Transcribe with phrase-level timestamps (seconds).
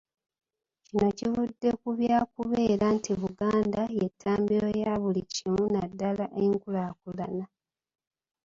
[0.85, 7.45] Kino kivudde ku kyakubeera nti Buganda y’entabiro ya buli kimu naddala enkukulaakulana.